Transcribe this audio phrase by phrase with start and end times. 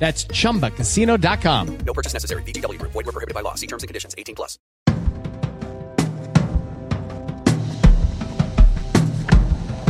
[0.00, 1.78] That's chumbacasino.com.
[1.86, 2.42] No purchase necessary.
[2.42, 2.92] VGW Group.
[2.92, 3.54] Void were prohibited by law.
[3.54, 4.14] See terms and conditions.
[4.16, 4.58] 18 plus.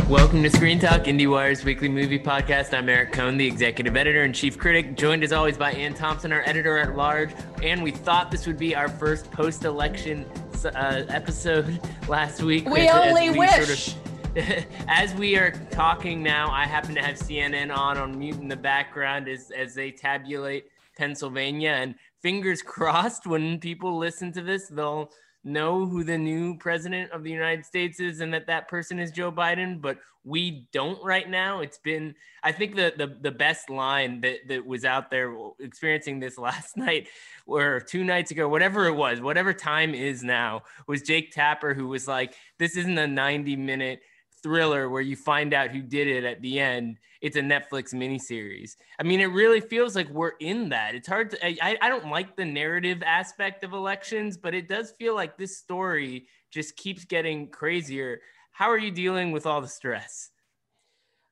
[0.09, 2.77] Welcome to Screen Talk, IndieWire's weekly movie podcast.
[2.77, 6.33] I'm Eric Kohn, the executive editor and chief critic, joined as always by Anne Thompson,
[6.33, 7.31] our editor at large.
[7.63, 10.25] And we thought this would be our first post-election
[10.65, 12.67] uh, episode last week.
[12.67, 13.51] We as- as only we wish.
[13.51, 14.10] sort of-
[14.87, 18.55] as we are talking now, I happen to have CNN on on mute in the
[18.55, 20.67] background as as they tabulate
[20.97, 21.71] Pennsylvania.
[21.71, 25.11] And fingers crossed, when people listen to this, they'll
[25.43, 29.11] know who the new president of the United States is and that that person is
[29.11, 29.81] Joe Biden.
[29.81, 31.59] But we don't right now.
[31.59, 36.21] It's been, I think, the the, the best line that that was out there experiencing
[36.21, 37.09] this last night
[37.47, 41.89] or two nights ago, whatever it was, whatever time is now, was Jake Tapper who
[41.89, 44.01] was like, "This isn't a 90 minute."
[44.43, 46.97] Thriller where you find out who did it at the end.
[47.21, 48.75] It's a Netflix miniseries.
[48.99, 50.95] I mean, it really feels like we're in that.
[50.95, 54.91] It's hard to, I, I don't like the narrative aspect of elections, but it does
[54.91, 58.21] feel like this story just keeps getting crazier.
[58.51, 60.31] How are you dealing with all the stress?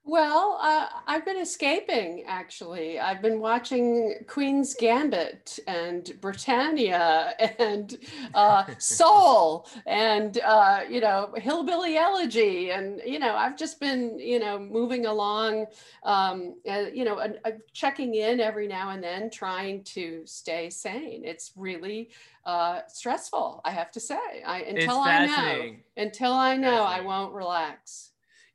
[0.09, 2.99] Well, uh, I've been escaping actually.
[2.99, 7.95] I've been watching Queen's Gambit and Britannia and
[8.33, 12.71] uh, Soul and, uh, you know, Hillbilly Elegy.
[12.71, 15.67] And, you know, I've just been, you know, moving along,
[16.01, 20.71] um, uh, you know, and, uh, checking in every now and then, trying to stay
[20.71, 21.21] sane.
[21.23, 22.09] It's really
[22.45, 24.41] uh, stressful, I have to say.
[24.43, 28.09] I, until I know, until I know, I won't relax.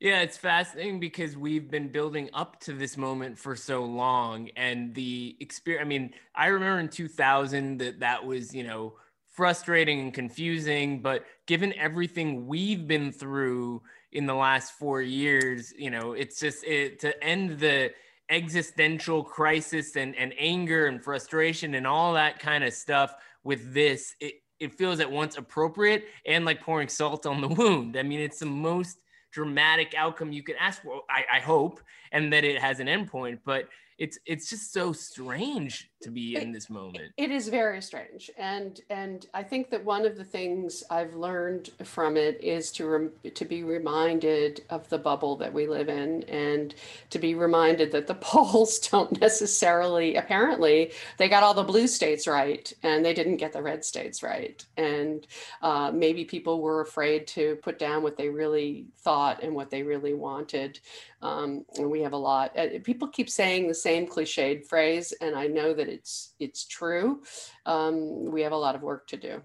[0.04, 4.94] Yeah, it's fascinating because we've been building up to this moment for so long, and
[4.94, 5.82] the experience.
[5.82, 8.96] I mean, I remember in 2000 that that was, you know,
[9.32, 11.00] frustrating and confusing.
[11.00, 13.80] But given everything we've been through
[14.12, 17.90] in the last four years, you know, it's just it to end the
[18.28, 24.14] existential crisis and, and anger and frustration and all that kind of stuff with this.
[24.20, 27.96] It it feels at once appropriate and like pouring salt on the wound.
[27.96, 28.98] I mean, it's the most
[29.34, 31.02] dramatic outcome you could ask for.
[31.10, 31.80] I, I hope,
[32.12, 33.40] and that it has an endpoint.
[33.44, 33.68] But
[33.98, 37.12] it's it's just so strange to be in this moment.
[37.16, 41.70] It is very strange, and and I think that one of the things I've learned
[41.82, 46.22] from it is to rem- to be reminded of the bubble that we live in,
[46.24, 46.74] and
[47.10, 50.16] to be reminded that the polls don't necessarily.
[50.16, 54.22] Apparently, they got all the blue states right, and they didn't get the red states
[54.22, 55.26] right, and
[55.62, 59.82] uh, maybe people were afraid to put down what they really thought and what they
[59.82, 60.78] really wanted.
[61.22, 62.56] Um, and we have a lot.
[62.56, 67.22] Uh, people keep saying the same cliched phrase, and I know that it's it's true.
[67.64, 69.40] Um, we have a lot of work to do.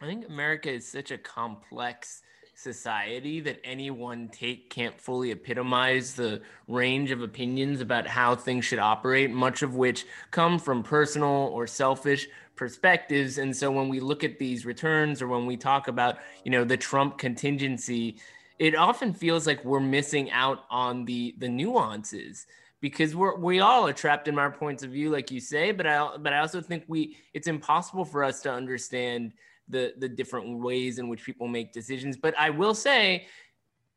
[0.00, 2.22] I think America is such a complex
[2.54, 8.64] society that any one take can't fully epitomize the range of opinions about how things
[8.64, 13.38] should operate, much of which come from personal or selfish perspectives.
[13.38, 16.64] And so when we look at these returns or when we talk about, you know,
[16.64, 18.18] the Trump contingency,
[18.58, 22.46] it often feels like we're missing out on the the nuances
[22.82, 25.86] because we're we all are trapped in our points of view like you say but
[25.86, 29.32] i but i also think we it's impossible for us to understand
[29.68, 32.16] the the different ways in which people make decisions.
[32.16, 33.26] But i will say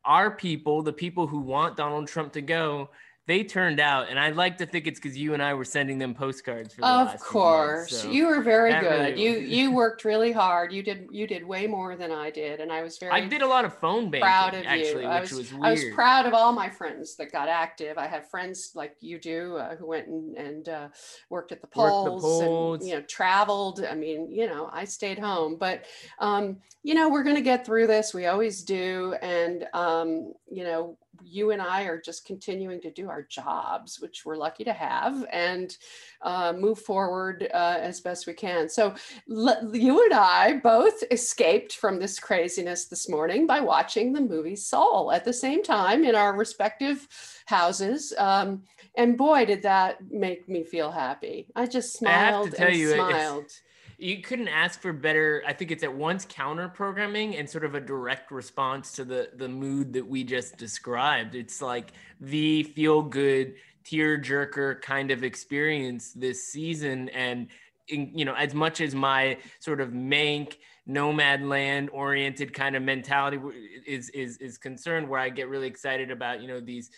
[0.04, 2.88] our people the people who want donald trump to go
[3.26, 5.98] they turned out and i'd like to think it's because you and i were sending
[5.98, 8.90] them postcards for the Of last few months, course, so you were very good.
[9.16, 10.72] really- You you worked really hard.
[10.72, 13.42] You did you did way more than I did, and I was very i did
[13.42, 15.08] a lot of phone banking proud of actually you.
[15.08, 17.98] I was, was, weird I was proud of all my friends that got active.
[17.98, 20.88] I have friends like you do uh, who went and, and uh,
[21.30, 22.80] worked at the Worked the polls, polls.
[22.80, 23.84] and you know traveled.
[23.84, 25.84] I mean, you know, I stayed home, but
[26.18, 28.14] um, you know, we're going to get through this.
[28.14, 33.08] We always do, and um, you know, you and I are just continuing to do
[33.08, 35.76] our jobs, which we're lucky to have, and
[36.22, 38.68] uh, move forward uh, as best we can.
[38.68, 38.94] So,
[39.28, 45.12] you and I both escaped from this craziness this morning by watching the movie Soul
[45.12, 47.06] at the same time in our respective
[47.46, 48.12] houses.
[48.18, 48.62] Um,
[48.96, 51.48] and boy, did that make me feel happy.
[51.54, 53.50] I just I smiled tell and you, it- it's- smiled.
[53.98, 57.74] You couldn't ask for better i think it's at once counter programming and sort of
[57.74, 61.34] a direct response to the the mood that we just described.
[61.34, 63.54] It's like the feel good
[63.86, 67.08] tear jerker kind of experience this season.
[67.10, 67.48] And
[67.88, 70.56] in, you know, as much as my sort of mank
[70.88, 73.38] Nomadland oriented kind of mentality
[73.86, 76.90] is is is concerned, where I get really excited about you know these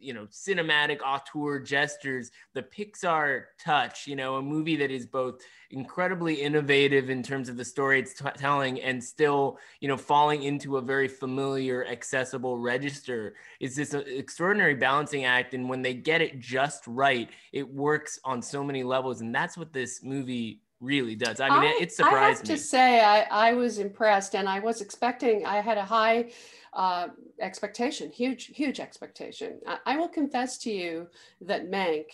[0.00, 5.40] you know cinematic auteur gestures the pixar touch you know a movie that is both
[5.70, 10.44] incredibly innovative in terms of the story it's t- telling and still you know falling
[10.44, 13.34] into a very familiar accessible register.
[13.60, 18.18] Is this uh, extraordinary balancing act and when they get it just right it works
[18.24, 21.40] on so many levels and that's what this movie really does.
[21.40, 24.48] I mean I, it, surprised I have me to say I, I was impressed and
[24.48, 26.30] i was expecting i had a high
[26.74, 27.08] uh,
[27.40, 29.60] expectation, huge, huge expectation.
[29.66, 31.08] I, I will confess to you
[31.40, 32.06] that Mank,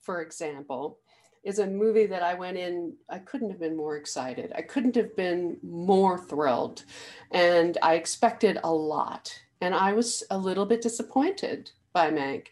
[0.00, 0.98] for example,
[1.42, 4.52] is a movie that I went in, I couldn't have been more excited.
[4.54, 6.84] I couldn't have been more thrilled.
[7.30, 9.34] And I expected a lot.
[9.60, 12.46] And I was a little bit disappointed by Mank.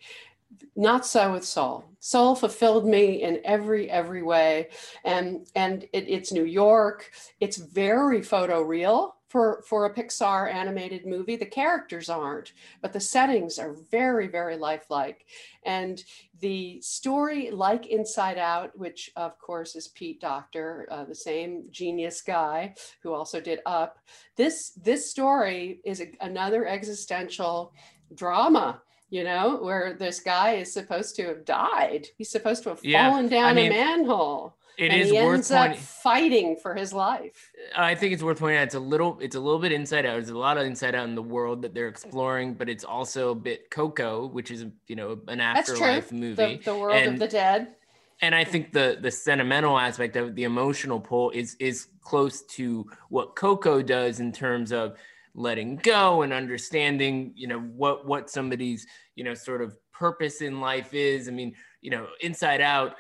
[0.75, 1.85] Not so with Soul.
[2.01, 4.69] Soul fulfilled me in every every way,
[5.05, 7.11] and and it, it's New York.
[7.39, 11.37] It's very photo real for for a Pixar animated movie.
[11.37, 15.27] The characters aren't, but the settings are very very lifelike,
[15.65, 16.03] and
[16.41, 22.23] the story, like Inside Out, which of course is Pete Docter, uh, the same genius
[22.23, 23.99] guy who also did Up.
[24.37, 27.73] This this story is a, another existential
[28.15, 32.07] drama you know, where this guy is supposed to have died.
[32.19, 34.58] He's supposed to have yeah, fallen down I mean, a manhole.
[34.79, 37.51] It and is he ends up fighting for his life.
[37.77, 38.63] I think it's worth pointing out.
[38.63, 40.13] It's a little, it's a little bit inside out.
[40.13, 43.31] There's a lot of inside out in the world that they're exploring, but it's also
[43.31, 47.19] a bit Coco, which is you know an afterlife movie, the, the world and, of
[47.19, 47.75] the dead.
[48.23, 52.43] And I think the the sentimental aspect of it, the emotional pull is is close
[52.43, 54.97] to what Coco does in terms of
[55.35, 58.87] letting go and understanding, you know, what what somebody's
[59.17, 61.27] you know sort of purpose in life is.
[61.27, 62.95] I mean, you know, Inside Out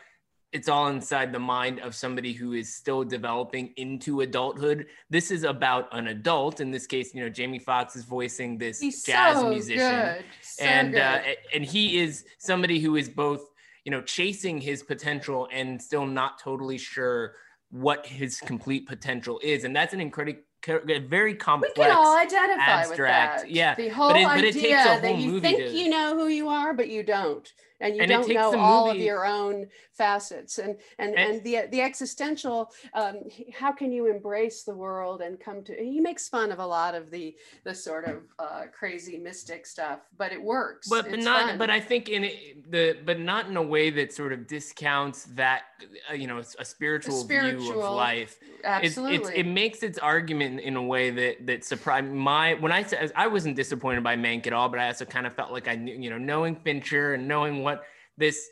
[0.53, 4.87] it's all inside the mind of somebody who is still developing into adulthood.
[5.11, 6.61] This is about an adult.
[6.61, 10.65] In this case, you know, Jamie Foxx is voicing this He's jazz so musician, so
[10.65, 11.21] and uh,
[11.55, 13.43] and he is somebody who is both,
[13.85, 17.35] you know, chasing his potential and still not totally sure
[17.71, 21.75] what his complete potential is, and that's an incredible very complex.
[21.77, 23.43] We can all identify abstract.
[23.43, 23.51] with that.
[23.51, 25.71] Yeah, the whole but it, idea but it takes a whole that you think to,
[25.71, 28.97] you know who you are, but you don't, and you And don't know all of
[28.97, 32.73] your own facets, and and And- and the the existential.
[32.95, 33.17] Um,
[33.53, 35.75] how can you embrace the world and come to?
[35.75, 40.01] He makes fun of a lot of the the sort of uh, crazy mystic stuff,
[40.17, 40.89] but it works.
[40.89, 41.59] but but not fun.
[41.59, 45.25] but i think in it, the but not in a way that sort of discounts
[45.43, 45.63] that
[46.11, 49.17] uh, you know a spiritual, view spiritual, of life absolutely.
[49.17, 53.13] it's, it makes its argument in a way that that surprised my when i said
[53.17, 55.75] i wasn't disappointed by mank at all but i also kind of felt like i
[55.75, 57.68] knew you know knowing fincher and knowing what
[58.19, 58.49] this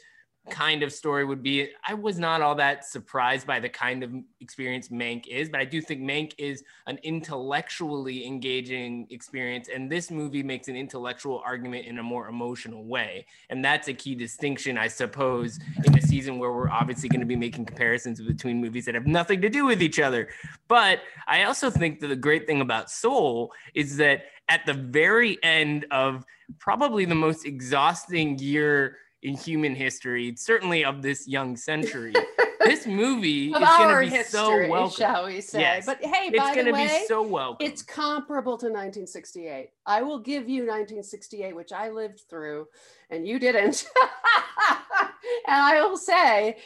[0.50, 1.68] kind of story would be.
[1.86, 5.64] I was not all that surprised by the kind of experience Mank is, but I
[5.64, 9.68] do think Mank is an intellectually engaging experience.
[9.72, 13.26] And this movie makes an intellectual argument in a more emotional way.
[13.50, 17.26] And that's a key distinction, I suppose, in a season where we're obviously going to
[17.26, 20.28] be making comparisons between movies that have nothing to do with each other.
[20.68, 25.42] But I also think that the great thing about Soul is that at the very
[25.42, 26.24] end of
[26.60, 32.14] probably the most exhausting year in human history, certainly of this young century.
[32.66, 34.96] this movie of is going to be history, so welcome.
[34.96, 35.60] shall we say?
[35.60, 35.86] Yes.
[35.86, 37.66] But hey, It's going to be so welcome.
[37.66, 39.70] It's comparable to 1968.
[39.86, 42.66] I will give you 1968, which I lived through,
[43.10, 43.86] and you didn't.
[45.46, 46.56] and I will say,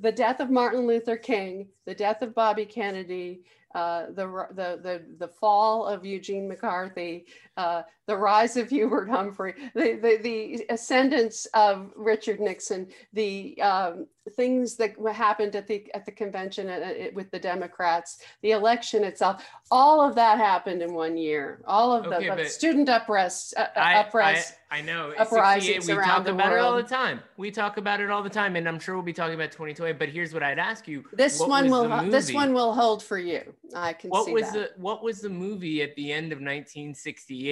[0.00, 3.42] the death of Martin Luther King, the death of Bobby Kennedy,
[3.74, 7.26] uh, the, the the the fall of Eugene McCarthy,
[7.60, 14.06] uh, the rise of Hubert Humphrey, the, the the ascendance of Richard Nixon, the um,
[14.36, 19.04] things that happened at the at the convention uh, uh, with the Democrats, the election
[19.04, 21.62] itself, all of that happened in one year.
[21.66, 24.52] All of Okay, the, student uprest, uh, I, uprest.
[24.72, 25.12] I, I know.
[25.18, 27.20] uprisings 68, we around talk about it all the time.
[27.36, 29.92] We talk about it all the time, and I'm sure we'll be talking about 2020.
[29.94, 33.42] But here's what I'd ask you: this one will this one will hold for you.
[33.74, 34.76] I can What see was that.
[34.76, 37.49] the What was the movie at the end of 1968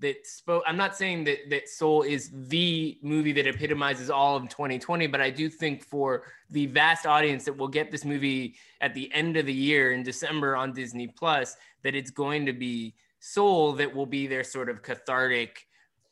[0.00, 0.62] that spoke?
[0.66, 5.20] I'm not saying that that Soul is the movie that epitomizes all of 2020, but
[5.20, 9.36] I do think for the vast audience that will get this movie at the end
[9.36, 13.92] of the year in December on Disney Plus, that it's going to be Soul that
[13.92, 15.66] will be their sort of cathartic,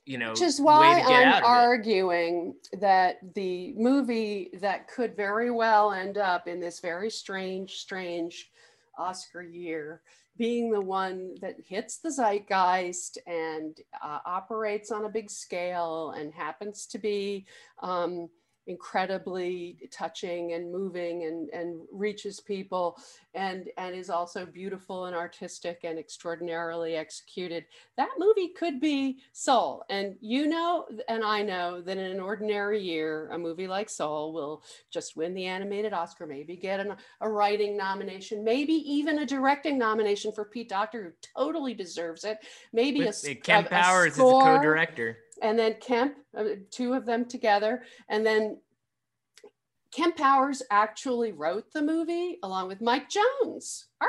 [0.06, 6.16] you know, Which is why I'm arguing that the movie that could very well end
[6.16, 8.50] up in this very strange, strange
[8.98, 10.00] Oscar year
[10.36, 16.32] being the one that hits the zeitgeist and uh, operates on a big scale and
[16.32, 17.46] happens to be
[17.82, 18.28] um,
[18.66, 22.98] incredibly touching and moving and, and reaches people
[23.34, 27.66] and, and is also beautiful and artistic and extraordinarily executed.
[27.96, 29.84] That movie could be Soul.
[29.90, 34.32] And you know, and I know that in an ordinary year, a movie like Soul
[34.32, 39.26] will just win the animated Oscar, maybe get an, a writing nomination, maybe even a
[39.26, 42.38] directing nomination for Pete Docter, who totally deserves it.
[42.72, 45.18] Maybe With, a, Kemp a, Powers a is a co-director.
[45.42, 48.58] And then Kemp, uh, two of them together, and then
[49.92, 54.08] Kemp Powers actually wrote the movie along with Mike Jones, our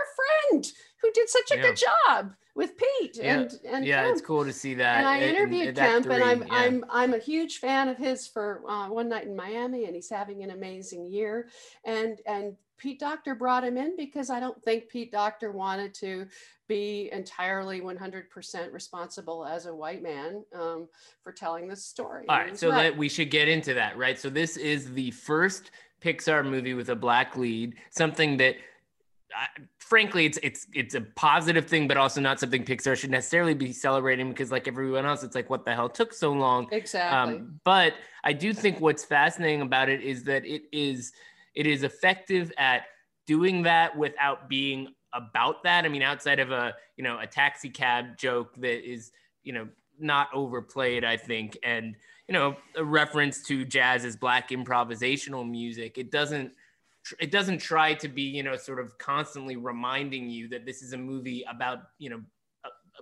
[0.49, 0.65] friend,
[1.01, 1.61] who did such a Yeah.
[1.61, 3.39] good job with Pete Yeah.
[3.41, 4.13] and and Yeah, Kemp.
[4.17, 4.97] it's cool to see that.
[4.99, 6.47] And I in- in interviewed that Kemp, and I'm yeah.
[6.53, 10.09] I'm I'm a huge fan of his for uh, one night in Miami, and he's
[10.09, 11.49] having an amazing year.
[11.83, 16.27] And and Pete Docter brought him in because I don't think Pete Docter wanted to
[16.67, 20.87] be entirely 100% responsible as a white man um,
[21.23, 22.25] for telling this story.
[22.27, 22.83] All right, so right.
[22.83, 24.19] that we should get into that, right?
[24.19, 28.55] So this is the first Pixar movie with a black lead, something that
[29.35, 29.47] I,
[29.79, 33.71] frankly it's it's it's a positive thing but also not something Pixar should necessarily be
[33.71, 36.67] celebrating because like everyone else it's like what the hell took so long.
[36.71, 37.35] exactly.
[37.35, 41.11] Um, but I do think what's fascinating about it is that it is
[41.55, 42.83] it is effective at
[43.25, 45.85] doing that without being about that.
[45.85, 49.11] I mean, outside of a you know a taxi cab joke that is
[49.43, 49.67] you know
[49.99, 51.95] not overplayed, I think, and
[52.27, 55.97] you know a reference to jazz as black improvisational music.
[55.97, 56.51] It doesn't
[57.19, 60.93] it doesn't try to be you know sort of constantly reminding you that this is
[60.93, 62.21] a movie about you know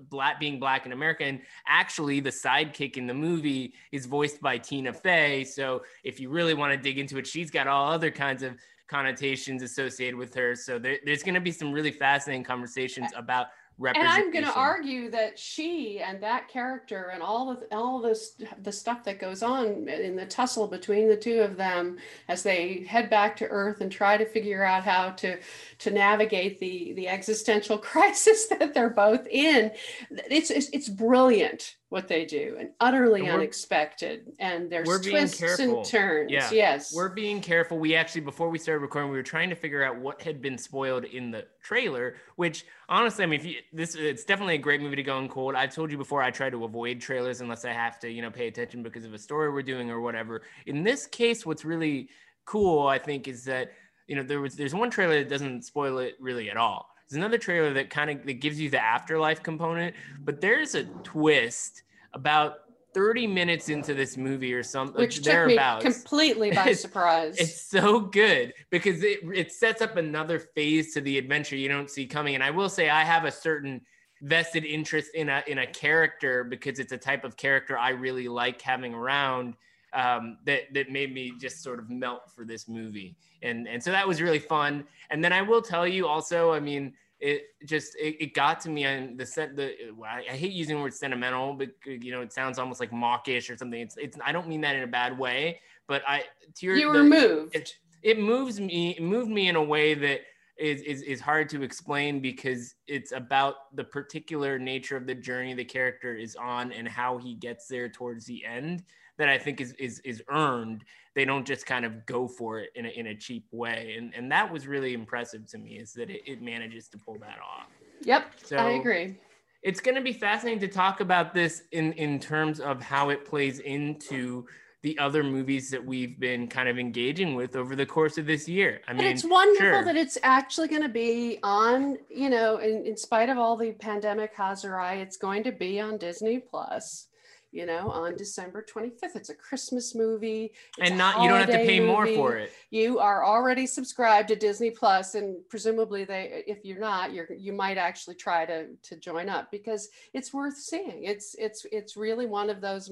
[0.09, 1.23] black being black in America.
[1.23, 5.43] And actually the sidekick in the movie is voiced by Tina Fey.
[5.43, 8.55] So if you really want to dig into it she's got all other kinds of
[8.87, 10.55] connotations associated with her.
[10.55, 13.47] So there, there's going to be some really fascinating conversations about
[13.79, 18.35] and I'm going to argue that she and that character and all of all this
[18.61, 22.83] the stuff that goes on in the tussle between the two of them as they
[22.87, 25.37] head back to Earth and try to figure out how to
[25.79, 29.71] to navigate the the existential crisis that they're both in.
[30.11, 34.33] It's it's, it's brilliant what they do and utterly And unexpected.
[34.39, 36.31] And there's twists and turns.
[36.31, 36.49] Yeah.
[36.51, 36.91] Yes.
[36.91, 37.77] We're being careful.
[37.77, 40.57] We actually, before we started recording, we were trying to figure out what had been
[40.57, 42.15] spoiled in the trailer.
[42.35, 45.29] Which, honestly, I mean, if you, this it's definitely a great movie to go in
[45.29, 45.53] cold.
[45.53, 48.31] I've told you before, I try to avoid trailers unless I have to, you know,
[48.31, 50.41] pay attention because of a story we're doing or whatever.
[50.65, 52.09] In this case, what's really
[52.45, 53.71] cool, I think, is that
[54.07, 56.89] you know there was there's one trailer that doesn't spoil it really at all.
[57.09, 60.85] There's another trailer that kind of that gives you the afterlife component, but there's a
[61.03, 61.83] twist
[62.13, 62.59] about
[62.93, 67.37] 30 minutes into this movie or something which took me completely by It's- surprise.
[67.37, 71.89] It's so good because it, it sets up another phase to the adventure you don't
[71.89, 72.35] see coming.
[72.35, 73.81] And I will say I have a certain
[74.21, 78.27] vested interest in a in a character because it's a type of character I really
[78.27, 79.55] like having around
[79.93, 83.15] um, that that made me just sort of melt for this movie.
[83.43, 84.85] And and so that was really fun.
[85.09, 88.69] And then I will tell you also, I mean, it just it, it got to
[88.69, 89.73] me on the set the
[90.05, 93.49] I, I hate using the word sentimental, but you know it sounds almost like mawkish
[93.49, 93.79] or something.
[93.79, 96.23] It's it's I don't mean that in a bad way, but I
[96.55, 97.55] to your you were the- moved.
[97.55, 100.21] it, it moves me it moved me in a way that
[100.57, 105.53] is, is is hard to explain because it's about the particular nature of the journey
[105.53, 108.83] the character is on and how he gets there towards the end
[109.17, 110.83] that I think is is is earned.
[111.15, 114.13] They don't just kind of go for it in a, in a cheap way, and
[114.15, 115.77] and that was really impressive to me.
[115.77, 117.67] Is that it, it manages to pull that off.
[118.03, 119.17] Yep, So I agree.
[119.61, 123.25] it's going to be fascinating to talk about this in in terms of how it
[123.25, 124.45] plays into
[124.81, 128.49] the other movies that we've been kind of engaging with over the course of this
[128.49, 128.81] year.
[128.85, 129.85] I mean, it's wonderful sure.
[129.85, 133.71] that it's actually going to be on, you know, in, in spite of all the
[133.71, 137.07] pandemic hazarai, it's going to be on Disney Plus,
[137.53, 139.15] you know, on December 25th.
[139.15, 140.53] It's a Christmas movie.
[140.79, 142.51] and not you don't have to pay more for it.
[142.71, 147.53] You are already subscribed to Disney Plus, and presumably they, if you're not, you're you
[147.53, 151.03] might actually try to to join up because it's worth seeing.
[151.03, 152.91] It's it's it's really one of those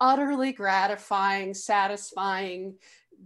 [0.00, 2.74] utterly gratifying, satisfying,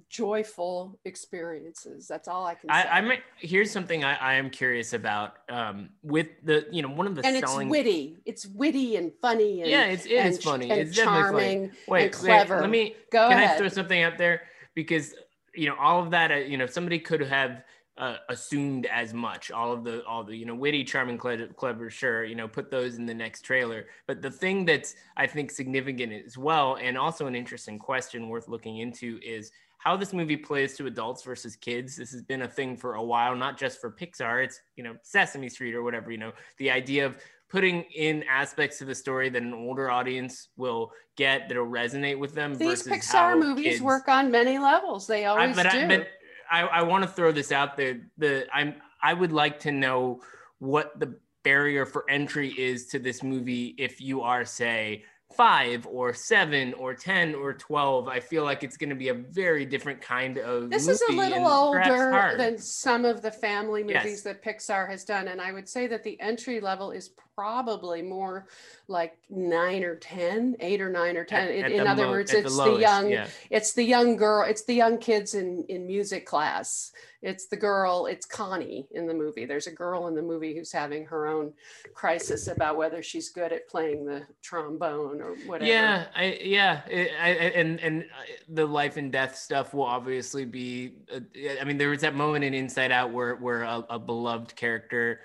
[0.08, 2.06] joyful experiences.
[2.06, 2.74] That's all I can say.
[2.74, 5.34] I, might, here's something I, I am curious about.
[5.48, 8.18] Um, with the you know one of the and it's witty.
[8.24, 9.62] It's witty and funny.
[9.62, 10.70] And, yeah, it's it and, is funny.
[10.70, 11.32] and it's definitely funny.
[11.32, 12.60] charming Wait, and wait, clever.
[12.60, 14.42] let me Go can I throw something out there
[14.74, 15.14] because
[15.54, 17.62] you know all of that uh, you know somebody could have
[17.96, 21.88] uh, assumed as much all of the all the you know witty charming clever, clever
[21.88, 25.48] sure you know put those in the next trailer but the thing that's i think
[25.48, 29.52] significant as well and also an interesting question worth looking into is
[29.84, 33.02] how this movie plays to adults versus kids this has been a thing for a
[33.02, 36.70] while not just for pixar it's you know sesame street or whatever you know the
[36.70, 37.16] idea of
[37.54, 42.34] putting in aspects to the story that an older audience will get that'll resonate with
[42.34, 42.56] them.
[42.56, 45.06] These versus Pixar movies kids- work on many levels.
[45.06, 45.78] They I, always but do.
[45.78, 46.08] I, but
[46.50, 48.00] I, I want to throw this out there.
[48.18, 50.20] The I'm I would like to know
[50.58, 51.14] what the
[51.44, 55.04] barrier for entry is to this movie if you are say
[55.36, 58.08] five or seven or ten or twelve.
[58.08, 60.70] I feel like it's going to be a very different kind of.
[60.70, 64.22] this is a little older than some of the family movies Yes.
[64.22, 65.28] that Pixar has done.
[65.28, 68.46] And I would say that the entry level is probably more
[68.86, 71.48] like nine or ten, eight or nine or 10.
[71.48, 73.26] At- In- at in other mo- words, at the it's the, young, yeah.
[73.50, 76.92] it's the young girl, it's the young kids in, in music class.
[77.24, 79.46] It's the girl, it's Connie in the movie.
[79.46, 81.54] There's a girl in the movie who's having her own
[81.94, 85.70] crisis about whether she's good at playing the trombone or whatever.
[85.70, 90.44] Yeah, I yeah, I, I, and and uh, the life and death stuff will obviously
[90.44, 90.96] be.
[91.10, 91.20] Uh,
[91.58, 95.20] I mean, there was that moment in Inside Out where where a, a beloved character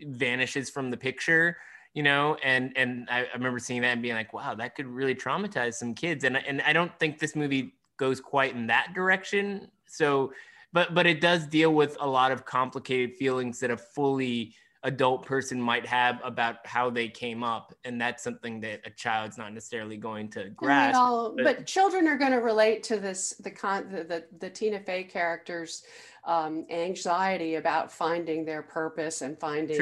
[0.00, 1.58] vanishes from the picture,
[1.92, 4.86] you know, and and I, I remember seeing that and being like, wow, that could
[4.86, 8.94] really traumatize some kids, and and I don't think this movie goes quite in that
[8.94, 9.70] direction.
[9.86, 10.32] So,
[10.72, 15.24] but but it does deal with a lot of complicated feelings that a fully adult
[15.26, 19.52] person might have about how they came up and that's something that a child's not
[19.52, 23.50] necessarily going to grasp all- but- but, children are going to relate to this the
[23.50, 25.82] con the, the, the Tina Fey characters
[26.26, 29.80] um, anxiety about finding their purpose and finding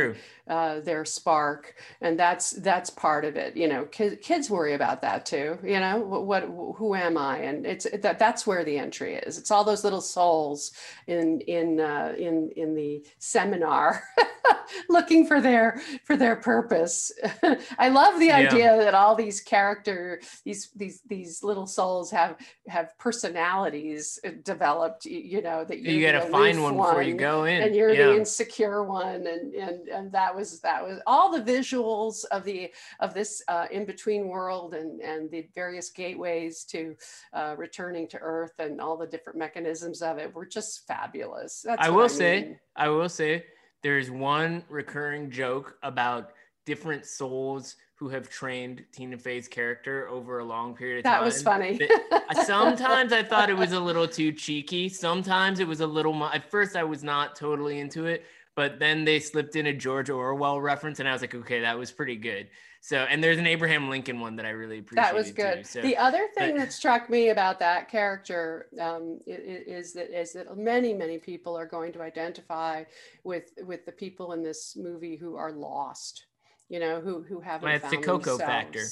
[0.48, 5.00] uh, their spark and that's that's part of it you know kids, kids worry about
[5.02, 6.42] that too you know what, what
[6.76, 7.38] who am i?
[7.38, 9.38] And it's that that's where the entry is.
[9.38, 10.72] It's all those little souls
[11.06, 14.02] in in uh, in in the seminar
[14.88, 17.12] looking for their for their purpose.
[17.78, 18.38] I love the Yeah.
[18.38, 22.36] idea that all these character these these these little souls have
[22.68, 27.02] have personalities uh, developed you know that you you're got to find aloof one before
[27.02, 28.06] you go in and you're yeah.
[28.06, 32.70] the insecure one and and and that was that was all the visuals of the
[33.00, 36.94] of this uh, in between world and and the various gateways to
[37.32, 41.86] uh, returning to earth and all the different mechanisms of it were just fabulous That's
[41.86, 42.58] I will say, mean.
[42.76, 43.44] I will say,
[43.82, 46.32] there's one recurring joke about
[46.66, 51.12] different souls who have trained Tina Fey's character over a long period of time.
[51.14, 51.80] that was funny
[52.44, 54.90] sometimes I thought it was a little too cheeky.
[54.90, 56.22] Sometimes it was a little.
[56.24, 60.10] At first, I was not totally into it, but then they slipped in a George
[60.10, 62.48] Orwell reference, and I was like, okay, that was pretty good.
[62.82, 65.04] So, and there's an Abraham Lincoln one that I really appreciate.
[65.04, 65.58] that was good.
[65.58, 70.34] Too, so, the other thing that struck me about that character um, is that is
[70.34, 72.84] that many many people are going to identify
[73.24, 76.26] with with the people in this movie who are lost.
[76.74, 78.86] You know, who who haven't Well, it's the found Coco factor, you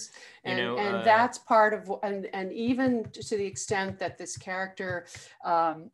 [0.45, 4.37] and, know, and uh, that's part of and and even to the extent that this
[4.37, 5.07] character
[5.45, 5.91] um,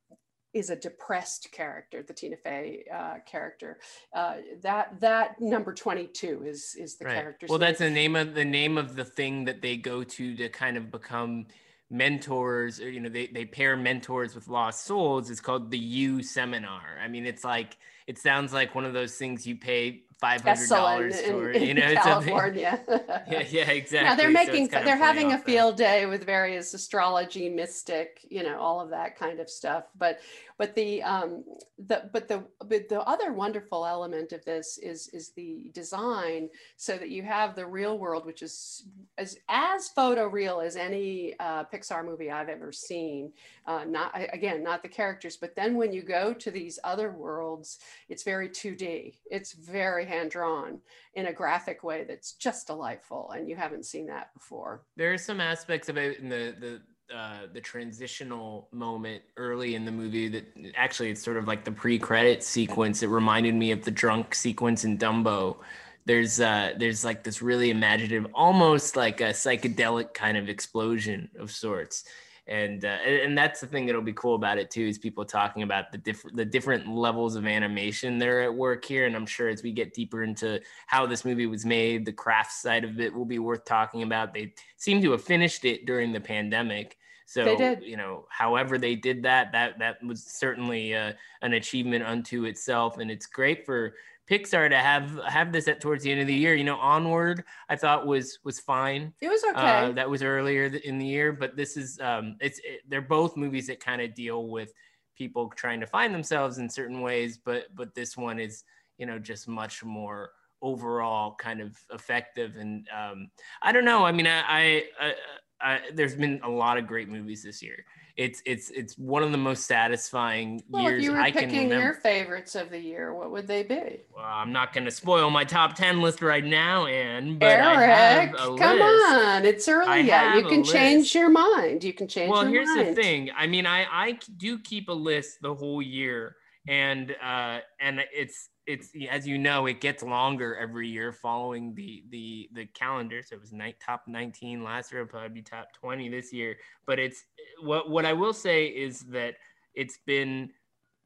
[0.53, 3.79] is a depressed character, the Tina Fey uh, character.
[4.13, 7.15] Uh, that that number twenty two is is the right.
[7.15, 10.37] character's Well, that's the name of the name of the thing that they go to
[10.37, 11.47] to kind of become
[11.91, 16.23] mentors or you know they, they pair mentors with lost souls it's called the You
[16.23, 20.43] Seminar i mean it's like it sounds like one of those things you pay $500
[20.45, 22.81] Esalen for in, you know California.
[23.29, 25.47] yeah yeah exactly Now they're making of they're having a off that.
[25.47, 29.85] field day with various astrology, mystic, you know, all of that kind of stuff.
[29.97, 30.21] But
[30.59, 31.45] but the um
[31.79, 36.97] the but the but the other wonderful element of this is is the design so
[36.97, 38.85] that you have the real world, which is
[39.19, 43.33] as as photoreal as any uh, Pixar movie I've ever seen.
[43.67, 47.79] Uh, not again, not the characters, but then when you go to these other worlds,
[48.09, 49.15] it's very 2D.
[49.31, 50.81] It's very hand drawn
[51.15, 54.83] in a graphic way that's just delightful, and you haven't seen that before.
[54.97, 56.81] there are some aspects of it in the the
[57.15, 60.45] uh, the transitional moment early in the movie that
[60.77, 63.03] actually it's sort of like the pre-credit sequence.
[63.03, 65.57] It reminded me of the drunk sequence in Dumbo.
[66.05, 71.51] There's uh, there's like this really imaginative, almost like a psychedelic kind of explosion of
[71.51, 72.05] sorts.
[72.49, 75.63] And, uh, and that's the thing that'll be cool about it too is people talking
[75.63, 79.07] about the different the different levels of animation that are at work here.
[79.07, 82.53] And I'm sure as we get deeper into how this movie was made the craft
[82.53, 84.33] side of it will be worth talking about.
[84.33, 86.97] They seem to have finished it during the pandemic.
[87.27, 87.45] So
[87.83, 92.97] you know however they did that that that was certainly uh, an achievement unto itself.
[92.97, 93.95] And it's great for
[94.31, 97.45] Pixar to have have this at towards the end of the year you know onward
[97.69, 99.87] I thought was was fine It was okay.
[99.87, 103.37] uh, that was earlier in the year, but this is um, it's it, they're both
[103.37, 104.73] movies that kind of deal with
[105.17, 108.65] people trying to find themselves in certain ways, but but this one is
[108.99, 113.31] you know just much more overall kind of effective and um,
[113.63, 114.05] I don't know.
[114.05, 115.15] I mean, I, I, I
[115.61, 117.85] uh, there's been a lot of great movies this year.
[118.19, 121.43] It's it's it's one of the most satisfying Well, years if you were I can
[121.45, 121.85] picking remember.
[121.85, 124.01] your favorites of the year, what would they be?
[124.13, 128.35] Well, I'm not going to spoil my top 10 list right now, Anne, but Eric,
[128.35, 128.83] come list.
[129.15, 129.45] on.
[129.45, 130.35] It's early yet.
[130.35, 131.85] You can change your mind.
[131.85, 132.89] You can change Well, here's mind.
[132.89, 133.31] the thing.
[133.37, 136.35] I mean, I I do keep a list the whole year,
[136.69, 142.05] and uh, and it's it's as you know, it gets longer every year following the
[142.11, 143.23] the the calendar.
[143.23, 146.57] So it was night top 19 last year, probably be top 20 this year.
[146.87, 147.25] But it's
[147.63, 149.37] what what I will say is that
[149.75, 150.51] it's been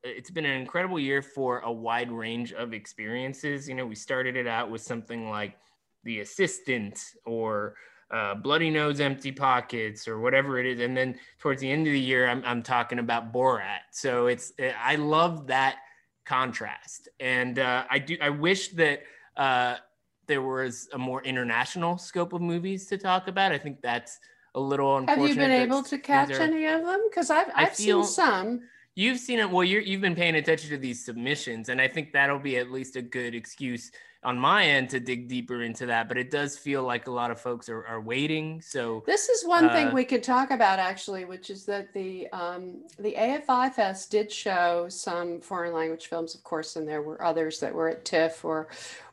[0.02, 3.68] it's been an incredible year for a wide range of experiences.
[3.68, 5.56] You know, we started it out with something like
[6.02, 7.76] The Assistant or
[8.12, 10.80] uh, Bloody Nose, Empty Pockets, or whatever it is.
[10.80, 13.80] And then towards the end of the year, I'm, I'm talking about Borat.
[13.90, 15.76] So it's, I love that
[16.26, 17.08] contrast.
[17.18, 19.02] And uh, I do, I wish that
[19.36, 19.76] uh,
[20.26, 23.52] there was a more international scope of movies to talk about.
[23.52, 24.18] I think that's
[24.54, 25.28] a little unfortunate.
[25.28, 27.00] Have you been able to catch are- any of them?
[27.08, 28.60] Because I've, I've feel- seen some.
[28.94, 29.50] You've seen it.
[29.50, 32.70] Well, you're, you've been paying attention to these submissions, and I think that'll be at
[32.70, 33.90] least a good excuse
[34.24, 36.08] on my end to dig deeper into that.
[36.08, 38.60] But it does feel like a lot of folks are, are waiting.
[38.60, 42.28] So This is one Uh, thing we could talk about actually, which is that the
[42.28, 47.22] um, the AFI Fest did show some foreign language films, of course, and there were
[47.22, 48.68] others that were at TIFF or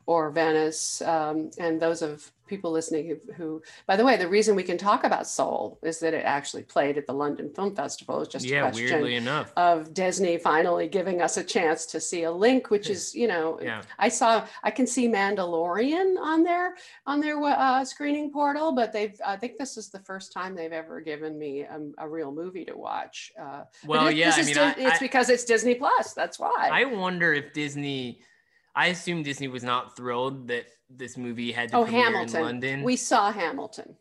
[0.06, 4.54] or Venice, um, and those of people listening who, who, by the way, the reason
[4.54, 8.20] we can talk about Soul is that it actually played at the London Film Festival.
[8.20, 12.00] It's just a yeah, question weirdly enough, of Disney finally giving us a chance to
[12.00, 13.82] see a link, which is, you know, yeah.
[13.98, 16.74] I saw I can see Mandalorian on their
[17.06, 20.72] on their uh, screening portal, but they've I think this is the first time they've
[20.72, 23.32] ever given me a, a real movie to watch.
[23.40, 24.32] Uh, Well, it- yeah.
[24.34, 26.12] I mean, Dis- I, it's because it's Disney Plus.
[26.12, 26.68] That's why.
[26.72, 28.20] I wonder if Disney.
[28.74, 32.36] I assume Disney was not thrilled that this movie had to oh, premiere Hamilton.
[32.36, 32.82] in London.
[32.82, 33.96] We saw Hamilton.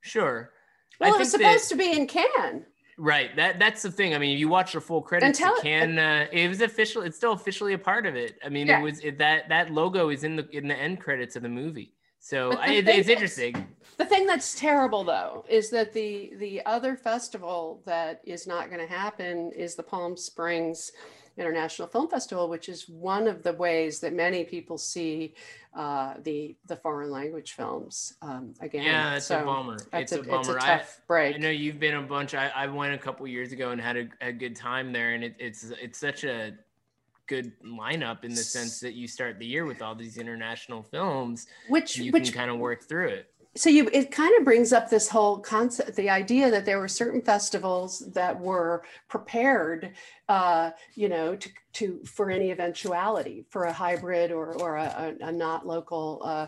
[0.00, 0.52] sure.
[0.98, 2.64] Well, I it was supposed that- to be in Cannes.
[2.98, 3.34] Right.
[3.34, 4.14] That that's the thing.
[4.14, 5.98] I mean, if you watch the full credits, tell- you can.
[5.98, 7.00] Uh, it was official.
[7.00, 8.38] It's still officially a part of it.
[8.44, 8.80] I mean, Yeah.
[8.80, 11.48] it was it, that that logo is in the in the end credits of the
[11.48, 11.94] movie.
[12.18, 13.66] So I, it, it's interesting.
[13.96, 18.86] The thing that's terrible though is that the the other festival that is not going
[18.86, 20.92] to happen is the Palm Springs
[21.36, 25.34] International Film Festival, which is one of the ways that many people see
[25.74, 28.84] uh, the the foreign language films um, again.
[28.84, 29.78] Yeah, it's a bummer.
[29.92, 30.58] It's a, a it's a bummer.
[30.60, 31.36] I, break.
[31.36, 32.34] I know you've been a bunch.
[32.34, 35.24] I, I went a couple years ago and had a, a good time there, and
[35.24, 36.52] it, it's it's such a
[37.26, 41.46] good lineup in the sense that you start the year with all these international films.
[41.68, 43.30] which You which can kind of work through it.
[43.56, 46.88] So you it kind of brings up this whole concept the idea that there were
[46.88, 49.92] certain festivals that were prepared
[50.28, 55.32] uh, you know to, to for any eventuality for a hybrid or, or a, a,
[55.32, 56.46] not local uh,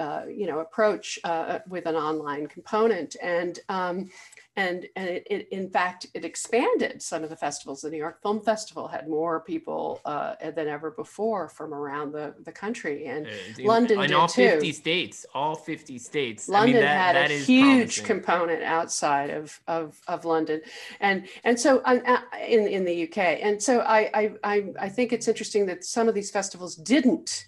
[0.00, 3.16] uh, you know approach uh, with an online component.
[3.22, 4.10] And um,
[4.56, 8.20] and and it, it in fact it expanded some of the festivals the new york
[8.20, 13.26] film festival had more people uh, than ever before from around the, the country and
[13.26, 13.30] Uh,
[13.64, 14.48] London in did all too.
[14.48, 16.48] 50 states, all 50 states.
[16.48, 18.04] I London mean, that, had that a huge promising.
[18.06, 20.60] component outside of, of, of London,
[21.00, 24.88] and and so um, uh, in in the UK, and so I, I I I
[24.88, 27.46] think it's interesting that some of these festivals didn't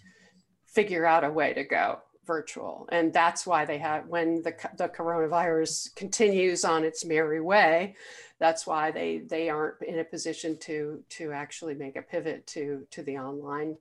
[0.66, 4.88] figure out a way to go virtual, and that's why they have when the the
[4.88, 7.94] coronavirus continues on its merry way,
[8.38, 12.86] that's why they they aren't in a position to to actually make a pivot to
[12.90, 13.76] to the online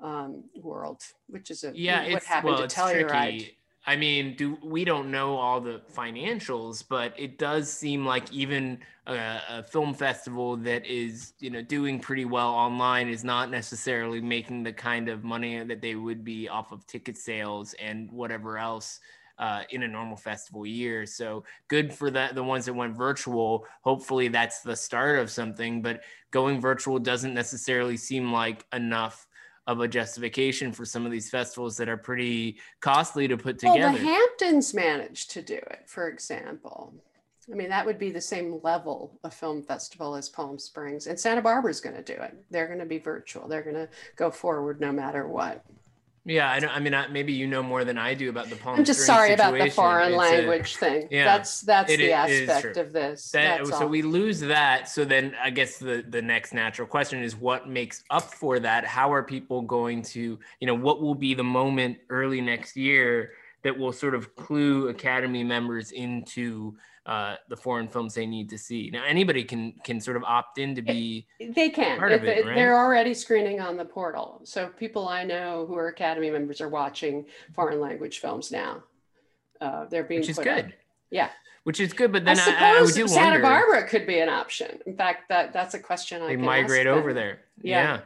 [0.00, 3.08] um, world, which is a yeah what happened well to it's Telluride.
[3.08, 8.30] tricky i mean do we don't know all the financials but it does seem like
[8.32, 13.50] even a, a film festival that is you know doing pretty well online is not
[13.50, 18.10] necessarily making the kind of money that they would be off of ticket sales and
[18.10, 19.00] whatever else
[19.38, 21.04] uh, in a normal festival year.
[21.06, 23.66] So good for the the ones that went virtual.
[23.82, 25.82] Hopefully that's the start of something.
[25.82, 29.26] But going virtual doesn't necessarily seem like enough
[29.66, 33.80] of a justification for some of these festivals that are pretty costly to put together.
[33.80, 36.94] Well, the Hamptons managed to do it, for example.
[37.50, 41.18] I mean, that would be the same level of film festival as Palm Springs, and
[41.18, 42.36] Santa Barbara's going to do it.
[42.50, 43.46] They're going to be virtual.
[43.46, 45.64] They're going to go forward no matter what.
[46.26, 46.70] Yeah, I don't.
[46.70, 48.76] I mean, I, maybe you know more than I do about the Palm.
[48.78, 51.06] I'm just sorry about the foreign It's a- language thing.
[51.08, 52.82] yeah, that's that's it the it aspect true.
[52.82, 53.30] of this.
[53.30, 53.88] That, That's so all.
[53.88, 54.88] we lose that.
[54.88, 58.84] So then I guess the, the next natural question is what makes up for that?
[58.84, 63.30] How are people going to, you know, what will be the moment early next year
[63.62, 66.76] that will sort of clue Academy members into
[67.06, 68.90] uh, the foreign films they need to see?
[68.92, 71.26] Now, anybody can can sort of opt in to be.
[71.40, 71.98] They can.
[71.98, 72.54] part of If it, they- right?
[72.56, 74.40] They're already screening on the portal.
[74.44, 78.82] So people I know who are Academy members are watching foreign language films now.
[79.60, 80.44] Uh, they're being Which is up.
[80.44, 80.74] good.
[81.10, 81.30] Yeah.
[81.64, 82.12] which is good.
[82.12, 84.78] But then I I, I, suppose do Santa wonder Barbara could be an option.
[84.86, 87.40] In fact, that that's a question I they migrate over there.
[87.62, 87.82] Yeah.
[87.82, 88.00] Yeah.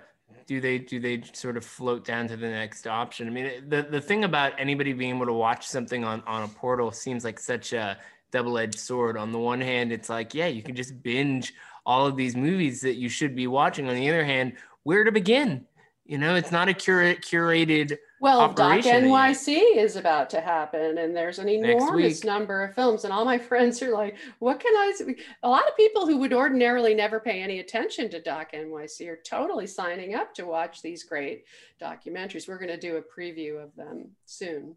[0.46, 3.26] Do they do they sort of float down to the next option?
[3.26, 6.48] I mean, the the thing about anybody being able to watch something on on a
[6.48, 7.98] portal seems like such a
[8.30, 9.16] double-edged sword.
[9.16, 11.54] On the one hand, it's like, yeah, you can just binge
[11.86, 13.88] all of these movies that you should be watching.
[13.88, 15.66] On the other hand, where to begin?
[16.10, 19.12] You know, it's not a curate curated Well, Doc operation yet.
[19.12, 23.04] NYC is about to happen, and there's an enormous number of films.
[23.04, 25.14] And all my friends are like, "What can I?" See?
[25.44, 29.20] A lot of people who would ordinarily never pay any attention to Doc NYC are
[29.24, 31.44] totally signing up to watch these great
[31.80, 32.48] documentaries.
[32.48, 34.74] We're going to do a preview of them soon.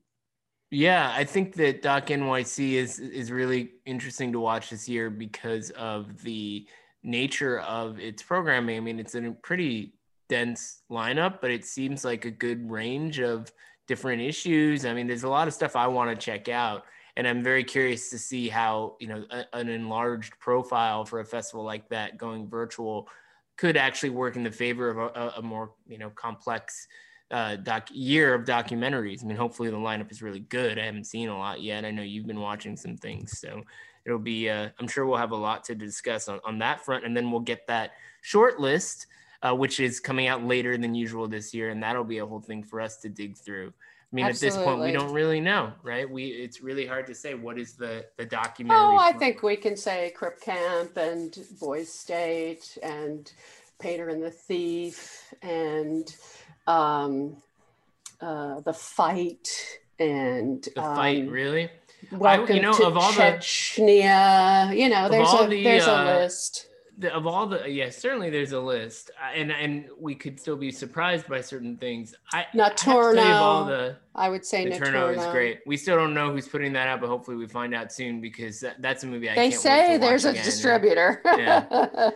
[0.74, 5.70] Yeah, I think that Doc NYC is is really interesting to watch this year because
[5.72, 6.66] of the
[7.04, 8.78] nature of its programming.
[8.78, 9.94] I mean, it's a pretty
[10.30, 13.52] dense lineup, but it seems like a good range of
[13.88, 14.84] different issues.
[14.84, 16.86] I mean, there's a lot of stuff I want to check out,
[17.18, 21.26] and I'm very curious to see how you know a, an enlarged profile for a
[21.26, 23.08] festival like that going virtual
[23.58, 26.88] could actually work in the favor of a- a more you know complex
[27.34, 29.24] uh, doc year of documentaries.
[29.24, 30.78] I mean, hopefully the lineup is really good.
[30.78, 31.84] I haven't seen a lot yet.
[31.84, 33.64] I know you've been watching some things, so
[34.06, 34.50] it'll be.
[34.50, 37.32] Uh, I'm sure we'll have a lot to discuss on, on that front, and then
[37.32, 39.08] we'll get that short list,
[39.42, 42.40] uh, which is coming out later than usual this year, and that'll be a whole
[42.40, 43.74] thing for us to dig through.
[44.12, 46.08] I mean, at this point, we don't really know, right?
[46.08, 48.80] We it's really hard to say what is the the documentary.
[48.80, 53.32] Oh, I think we can say Crip Camp and Boys State and
[53.80, 56.16] Painter and the Thief and
[56.68, 57.38] um,
[58.22, 61.70] uh, the fight and the fight um, really.
[62.12, 64.78] Welcome you know, to of all the- Chechnya.
[64.78, 66.68] You know, there's a the, there's uh, a list.
[67.00, 70.56] The, of all the yeah certainly there's a list Uh, and and we could still
[70.56, 72.14] be surprised by certain things.
[72.32, 75.62] I I have to of all the I would say Notturno is great.
[75.66, 78.60] We still don't know who's putting that out but hopefully we find out soon because
[78.60, 80.46] that, that's a movie i They say there's a again.
[80.46, 81.22] distributor.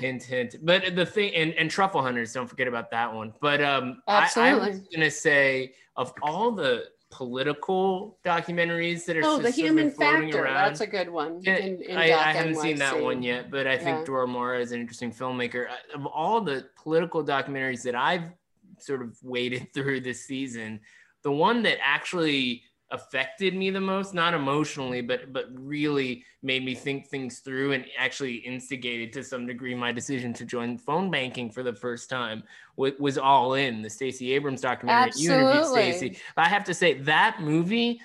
[0.00, 0.56] hint hint.
[0.62, 3.32] But the thing and, and truffle hunters don't forget about that one.
[3.40, 4.68] But um I, I Absolutely.
[4.70, 9.90] was gonna say of all the political documentaries that are oh, the sort of human
[9.90, 10.44] floating factor.
[10.44, 11.40] around, That's a good one.
[11.44, 14.04] in, eh, in I, I haven't seen that one yet, but I think Yeah.
[14.04, 15.68] Dror Moreh is an interesting filmmaker.
[15.94, 18.30] Of all the political documentaries that I've
[18.78, 20.80] sort of waded through this season,
[21.22, 26.74] the one that actually affected me the most, not emotionally, but but really made me
[26.74, 31.50] think things through and actually instigated to some degree my decision to join phone banking
[31.50, 32.42] for the first time
[32.76, 35.12] wa- was all in the Stacey Abrams documentary.
[35.16, 35.92] You interviewed Absolutely.
[35.92, 36.18] Stacey.
[36.36, 38.00] I have to say that movie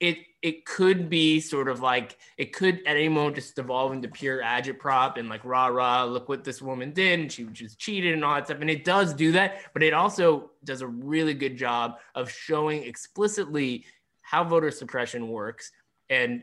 [0.00, 4.08] it it could be sort of like it could at any moment just devolve into
[4.08, 8.12] pure agitprop and like rah rah look what this woman did and she just cheated
[8.12, 11.32] and all that stuff and it does do that but it also does a really
[11.32, 13.84] good job of showing explicitly
[14.26, 15.70] how voter suppression works
[16.10, 16.42] and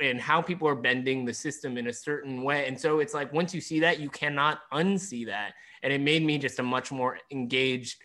[0.00, 2.66] and how people are bending the system in a certain way.
[2.66, 5.54] And so it's like once you see that you cannot unsee that.
[5.82, 7.96] And it made me just a much more engaged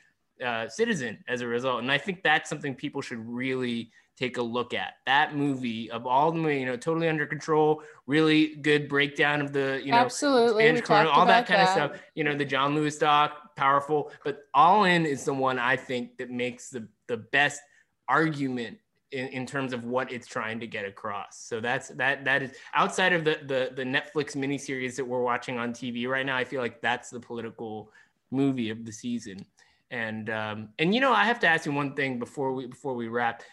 [0.44, 1.82] uh, citizen as a result.
[1.82, 4.94] And i think that's something people should really take a look at.
[5.08, 9.82] That movie of all the you know totally under control really good breakdown of the
[9.84, 10.64] you know Absolutely.
[10.64, 14.12] Spanish talked all that kind of stuff you know the john lewis doc powerful.
[14.24, 17.62] But all in is the one i think that makes the the best
[18.08, 18.78] argument
[19.12, 21.38] in, in terms of what it's trying to get across.
[21.38, 25.58] So that's that that is outside of the the the netflix miniseries that we're watching
[25.58, 27.92] on tv right now i feel like that's the political
[28.32, 29.46] movie of the season.
[29.92, 32.94] And um and you know i have to ask you one thing before we before
[32.94, 33.44] we wrap.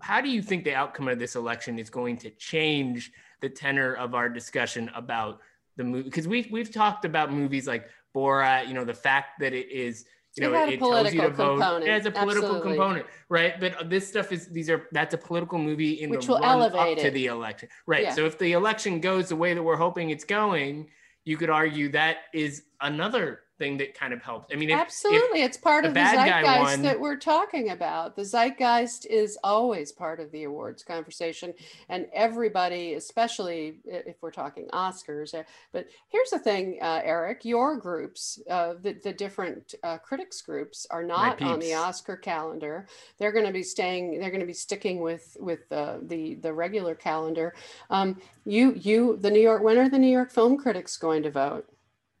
[0.00, 3.94] How do you think the outcome of this election is going to change the tenor
[3.94, 5.40] of our discussion about
[5.76, 9.52] the movie because we've we've talked about movies like Borat, you know, the fact that
[9.52, 10.04] it is,
[10.36, 11.52] you It know, had a it, tells you to political vote.
[11.58, 12.70] component, It has a political absolutely.
[12.76, 13.60] component, right?
[13.60, 16.40] But uh, this stuff is these are that's a political movie in Which the will
[16.40, 18.02] run up elevate to the election, right?
[18.04, 18.14] Yeah.
[18.14, 20.88] So if the election goes the way that we're hoping it's going,
[21.24, 24.52] you could argue that is another thing that kind of helps.
[24.52, 25.42] I mean, if, if Absolutely.
[25.42, 28.16] it's part the of the zeitgeist won- that we're talking about.
[28.16, 31.54] The zeitgeist is always part of the awards conversation.
[31.88, 35.34] And everybody, especially if we're talking Oscars.
[35.34, 35.42] uh,
[35.72, 40.86] But here's the thing, uh, Eric your groups, uh, the, the different uh, critics groups,
[40.90, 41.78] are not on the.
[41.78, 42.86] Oscar calendar.
[43.18, 46.52] They're going to be staying, they're going to be sticking with, with uh, the, the
[46.52, 47.54] regular calendar.
[47.88, 51.30] Um, you, you, the New York, when are the New York Film Critics going to
[51.30, 51.66] vote?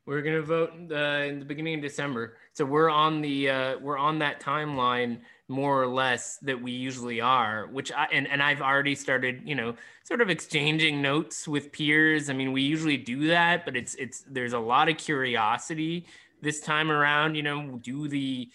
[0.08, 3.98] We're gonna vote uh, in the beginning of December, so we're on the uh, we're
[3.98, 5.18] on that timeline
[5.48, 7.66] more or less that we usually are.
[7.66, 12.30] Which I and and I've already started, you know, sort of exchanging notes with peers.
[12.30, 16.06] I mean, we usually do that, but it's it's there's a lot of curiosity
[16.40, 17.34] this time around.
[17.34, 18.48] You know, do the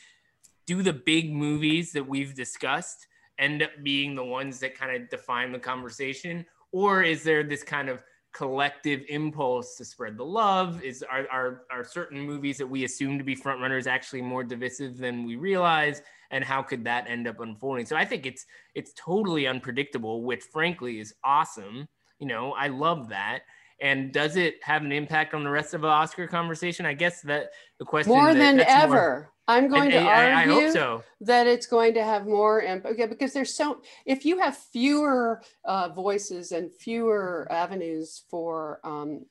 [0.66, 3.06] do the big movies that we've discussed
[3.38, 7.64] end up being the ones that kind of define the conversation or is there this
[7.64, 10.84] kind of collective impulse to spread the love?
[10.84, 14.44] Is are are, are certain movies that we assume to be front runners actually more
[14.44, 16.02] divisive than we realize?
[16.32, 17.86] And how could that end up unfolding?
[17.86, 21.88] So I think it's it's totally unpredictable, which frankly is awesome.
[22.20, 23.42] You know, I love that.
[23.80, 26.86] And does it have an impact on the rest of the Oscar conversation?
[26.86, 29.33] I guess that the question more that, than that's more- ever.
[29.48, 31.04] I'm going to I, I- I argue hope so.
[31.22, 35.42] that it's going to have more impact okay, because there's so if you have fewer
[35.66, 39.26] uh, voices and fewer avenues for um,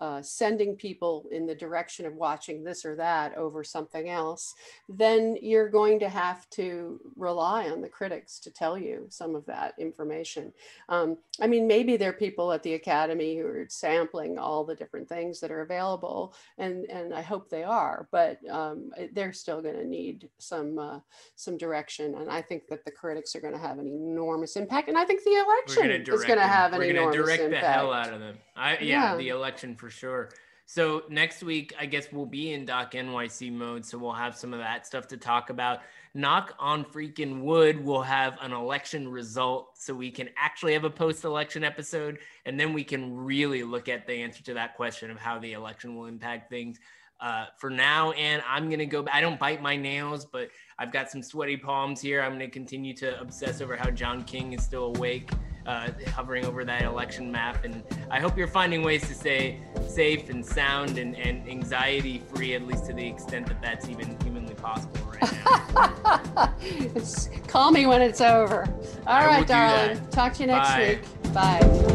[0.00, 4.54] uh, sending people in the direction of watching this or that over something else,
[4.88, 9.44] then you're going to have to rely on the critics to tell you some of
[9.46, 10.52] that information.
[10.88, 14.74] Um, I mean, maybe there are people at the Academy who are sampling all the
[14.74, 19.60] different things that are available, and and I hope they are, but um, they're still
[19.62, 21.00] going to need some uh,
[21.36, 24.88] some direction, and I think that the critics are going to have an enormous impact,
[24.88, 27.64] and I think the election is going to have an We're gonna enormous direct impact.
[27.64, 28.36] the hell out of them.
[28.58, 29.16] I yeah, Yeah.
[29.16, 30.30] the election for sure.
[30.66, 34.52] So next week, I guess we'll be in Doc NYC mode, so we'll have some
[34.52, 35.80] of that stuff to talk about.
[36.12, 40.90] Knock on freaking wood, we'll have an election result, so we can actually have a
[40.90, 45.18] post-election episode, and then we can really look at the answer to that question of
[45.18, 46.78] how the election will impact things.
[47.20, 49.04] Uh, for now, and I'm gonna go.
[49.10, 52.22] I don't bite my nails, but I've got some sweaty palms here.
[52.22, 55.30] I'm gonna continue to obsess over how John King is still awake,
[55.68, 57.64] uh, hovering over that election map.
[57.64, 62.54] And I hope you're finding ways to stay safe and sound and, and anxiety free,
[62.54, 66.54] at least to the extent that that's even humanly possible right now.
[66.62, 68.64] It's- call me when it's over.
[69.06, 70.08] All I right, darling.
[70.08, 71.00] Talk to you next Bye.
[71.22, 71.34] week.
[71.34, 71.94] Bye.